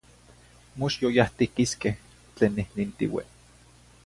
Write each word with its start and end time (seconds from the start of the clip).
Mox 0.79 0.95
yoyahtiquisque 1.03 1.91
tlen 2.35 2.53
nihnintiue? 2.55 3.23